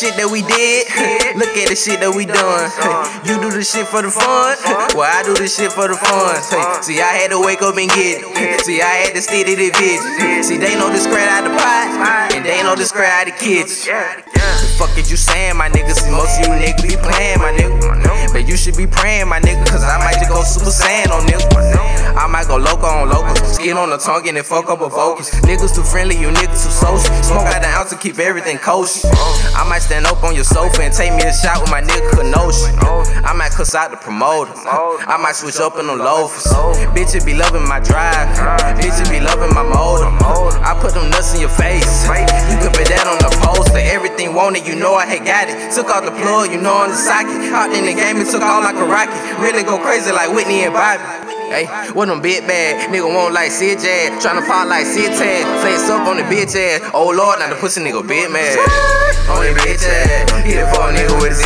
shit 0.00 0.16
that 0.16 0.32
we 0.32 0.40
did. 0.40 0.88
Look 1.36 1.52
at 1.60 1.68
the 1.68 1.76
shit 1.76 2.00
that 2.00 2.08
we 2.16 2.24
done. 2.24 2.72
You 3.20 3.36
do 3.36 3.52
the 3.52 3.62
shit 3.62 3.86
for 3.86 4.00
the 4.00 4.10
fun. 4.10 4.56
Well, 4.96 5.06
I 5.06 5.22
do 5.22 5.34
the 5.34 5.46
shit 5.46 5.72
for 5.72 5.88
the 5.88 5.94
fun. 5.94 6.40
See, 6.82 7.00
I 7.00 7.20
had 7.20 7.30
to 7.30 7.40
wake 7.40 7.60
up 7.60 7.76
and 7.76 7.88
get 7.90 8.24
it. 8.24 8.64
See, 8.64 8.80
I 8.80 9.04
had 9.04 9.14
to 9.14 9.22
steady 9.22 9.54
the 9.54 9.70
vision. 9.76 10.42
See, 10.42 10.56
they 10.56 10.74
know 10.74 10.88
this 10.90 11.06
crowd 11.06 11.28
out 11.28 11.44
the 11.44 11.52
pot, 11.52 12.32
and 12.34 12.44
they 12.44 12.62
know 12.62 12.74
the 12.74 12.88
crowd 12.88 13.04
out 13.04 13.26
the 13.28 13.36
kids. 13.36 13.84
The 14.60 14.68
fuck 14.76 14.96
is 14.98 15.10
you 15.10 15.16
saying, 15.16 15.56
my 15.56 15.68
niggas? 15.68 16.04
See, 16.04 16.10
most 16.10 16.40
of 16.40 16.46
you 16.46 16.52
niggas 16.60 16.82
be 16.82 16.96
playing, 16.96 17.38
my 17.40 17.52
nigga. 17.52 18.32
But 18.32 18.46
you 18.46 18.56
should 18.56 18.76
be 18.76 18.86
praying, 18.86 19.28
my 19.28 19.40
nigga, 19.40 19.66
cause 19.66 19.82
I 19.82 19.98
might 19.98 20.14
just 20.20 20.30
go 20.30 20.42
super 20.42 20.70
saiyan 20.70 21.10
on 21.10 21.26
niggas. 21.26 21.50
I 22.16 22.26
might 22.26 22.46
go 22.46 22.56
loco 22.56 22.86
on 22.86 23.08
local. 23.08 23.34
Skin 23.44 23.76
on 23.76 23.90
the 23.90 23.96
tongue 23.98 24.26
and 24.28 24.36
then 24.36 24.44
fuck 24.44 24.68
up 24.68 24.80
a 24.80 24.90
focus. 24.90 25.30
Niggas 25.40 25.74
too 25.74 25.82
friendly, 25.82 26.16
you 26.16 26.28
niggas 26.28 26.62
too 26.64 26.70
social. 26.70 27.10
Smoke 27.22 27.46
out 27.48 27.62
the 27.62 27.68
ounce 27.68 27.90
to 27.90 27.96
keep 27.96 28.18
everything 28.18 28.58
kosher. 28.58 29.08
I 29.56 29.66
might 29.68 29.80
stand 29.80 30.06
up 30.06 30.22
on 30.22 30.34
your 30.34 30.44
sofa 30.44 30.82
and 30.82 30.92
take 30.92 31.12
me 31.14 31.22
a 31.24 31.32
shot 31.32 31.60
with 31.60 31.70
my 31.70 31.80
nigga 31.82 32.10
Kenosha. 32.12 32.70
I 33.24 33.32
might 33.32 33.52
cuss 33.52 33.74
out 33.74 33.90
the 33.90 33.96
promoter. 33.96 34.52
I 34.56 35.16
might 35.20 35.34
switch 35.36 35.58
up 35.58 35.78
in 35.78 35.86
the 35.86 35.96
loafers. 35.96 36.46
Bitches 36.94 37.24
be 37.24 37.34
loving 37.34 37.66
my 37.66 37.80
drive. 37.80 38.28
Bitches 38.78 39.10
be 39.10 39.20
loving 39.20 39.54
my 39.54 39.62
motor. 39.62 40.06
I 40.62 40.78
put 40.80 40.94
them 40.94 41.10
nuts 41.10 41.34
in 41.34 41.40
your 41.40 41.50
face. 41.50 42.06
Everything 44.40 44.64
it, 44.64 44.72
you 44.72 44.80
know 44.80 44.94
I 44.94 45.04
had 45.04 45.20
got 45.28 45.52
it. 45.52 45.72
Took 45.76 45.92
off 45.92 46.04
the 46.04 46.16
plug, 46.16 46.50
you 46.50 46.60
know 46.60 46.72
on 46.72 46.88
the 46.88 46.96
socket. 46.96 47.36
Out 47.52 47.76
in 47.76 47.84
the 47.84 47.92
game, 47.92 48.16
it 48.16 48.32
took 48.32 48.40
all 48.40 48.64
like 48.64 48.76
a 48.76 48.88
rocket. 48.88 49.12
Really 49.36 49.62
go 49.62 49.76
crazy 49.76 50.12
like 50.12 50.32
Whitney 50.32 50.64
and 50.64 50.72
Bobby. 50.72 51.04
Hey, 51.52 51.66
what 51.92 52.06
them 52.06 52.22
big 52.22 52.46
bad 52.46 52.88
nigga 52.94 53.10
want 53.10 53.34
like 53.34 53.50
Sid 53.50 53.82
Jazz, 53.82 54.22
tryna 54.22 54.46
pop 54.46 54.70
like 54.70 54.86
Sid 54.86 55.10
Tag, 55.18 55.42
flex 55.58 55.82
up 55.90 56.06
on 56.06 56.16
the 56.16 56.22
bitch 56.30 56.54
ass. 56.54 56.78
Oh 56.94 57.10
lord, 57.10 57.42
now 57.42 57.50
the 57.50 57.58
pussy 57.58 57.82
nigga 57.82 58.06
big 58.06 58.30
mad. 58.30 58.54
On 59.26 59.42
the 59.42 59.50
bitch 59.58 59.82
ass, 59.82 60.30
hit 60.46 60.62
it 60.62 60.70
for 60.70 60.86
a 60.86 60.94
nigga 60.94 61.10
with 61.18 61.34
a 61.34 61.42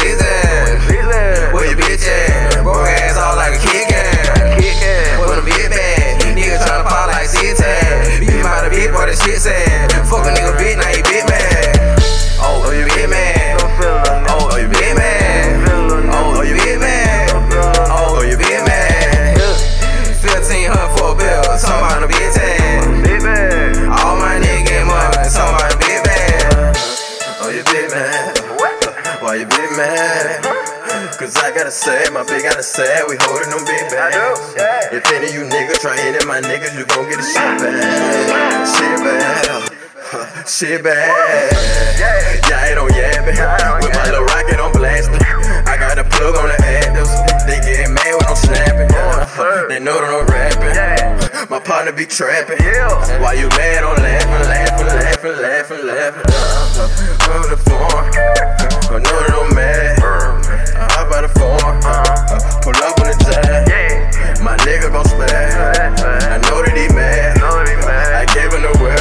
Why 29.24 29.36
you 29.36 29.46
big 29.46 29.72
man? 29.72 30.42
Cause 31.16 31.34
I 31.36 31.48
gotta 31.56 31.70
say, 31.70 32.04
my 32.12 32.24
big 32.24 32.42
gotta 32.42 32.62
say, 32.62 33.00
we 33.08 33.16
holding 33.20 33.48
them 33.48 33.64
big 33.64 33.88
bags. 33.88 34.52
If 34.92 35.10
any 35.16 35.28
of 35.28 35.34
you 35.34 35.48
niggas 35.48 35.80
try 35.80 35.96
hitting 35.96 36.28
my 36.28 36.42
niggas, 36.42 36.76
you 36.76 36.84
gon' 36.84 37.08
get 37.08 37.20
a 37.20 37.22
shit 37.24 37.56
bag. 37.56 38.68
Shit 38.68 38.98
bag. 39.00 39.72
Shit 40.46 40.84
bad. 40.84 41.56
Yeah, 41.98 42.36
My 51.54 51.60
partner 51.60 51.92
be 51.92 52.04
trapping. 52.04 52.58
Why 53.22 53.38
you 53.38 53.46
mad? 53.54 53.86
I'm 53.86 53.94
laughing, 54.02 54.42
laughing, 54.50 54.90
laughing, 54.90 55.38
laughing, 55.38 55.86
laughing. 55.86 56.26
Uh, 56.26 57.30
on 57.30 57.46
the 57.46 57.56
phone. 57.62 58.10
I 58.90 58.98
know 58.98 59.18
that 59.22 59.38
I'm 59.38 59.54
mad. 59.54 60.02
I 60.02 60.90
hop 60.98 61.14
out 61.14 61.22
the 61.22 61.30
phone. 61.30 61.78
Pull 62.58 62.74
up 62.82 62.98
on 62.98 63.06
the 63.06 63.14
jack. 63.22 64.42
My 64.42 64.58
nigga 64.66 64.90
gon' 64.90 65.06
spaz. 65.06 66.02
I 66.26 66.42
know 66.42 66.58
that 66.58 66.74
he 66.74 66.90
mad. 66.90 67.38
I 67.38 68.26
gave 68.34 68.50
him 68.50 68.66
the 68.66 68.74
word. 68.82 68.98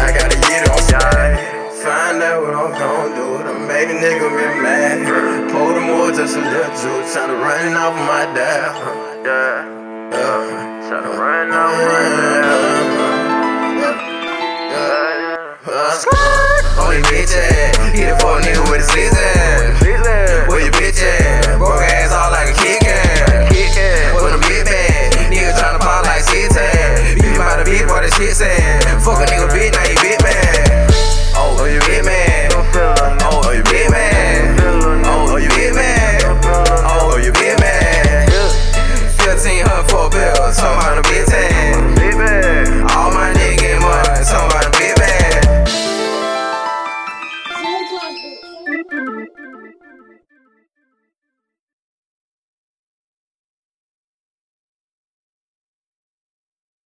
I 0.00 0.08
gotta 0.08 0.40
get 0.40 0.64
on 0.64 0.80
side. 0.88 1.36
Find 1.84 2.24
out 2.24 2.48
what 2.48 2.56
I'm 2.56 2.72
gon' 2.80 3.12
do 3.12 3.44
to 3.44 3.60
make 3.60 3.92
a 3.92 3.96
nigga 4.00 4.32
be 4.32 4.62
mad. 4.64 5.52
Pour 5.52 5.74
the 5.74 5.82
more 5.84 6.08
just 6.16 6.34
a 6.34 6.40
little 6.40 6.64
juice. 6.80 7.12
Tryna 7.12 7.36
run 7.44 7.76
off 7.76 7.92
my 8.08 8.24
dad. 8.32 8.72
Yeah. 9.26 9.83
Yeah. 10.14 10.86
Tryna 10.86 11.18
run 11.18 11.50
dad. 11.50 11.74
Oh, 16.76 16.90
you 16.96 17.02
bitch 17.04 17.34
ass. 17.34 17.76
Hit 17.92 18.08
it 18.08 18.20
for 18.20 18.38
a 18.38 18.42
nigga 18.42 18.70
with 18.70 18.80
a 18.80 18.84
scissors. 18.84 19.83